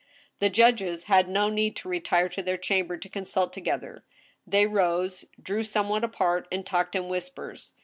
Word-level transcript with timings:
The 0.39 0.49
judges 0.49 1.03
had 1.03 1.29
no 1.29 1.49
need 1.49 1.75
to 1.75 1.87
retire 1.87 2.27
to 2.29 2.41
their 2.41 2.57
chamber 2.57 2.97
to 2.97 3.07
con 3.07 3.23
sult 3.23 3.53
together. 3.53 4.03
They 4.47 4.65
rose, 4.65 5.25
drew 5.39 5.61
somewhat 5.61 6.03
apart, 6.03 6.47
and 6.51 6.65
talked 6.65 6.95
in 6.95 7.07
whispers. 7.07 7.75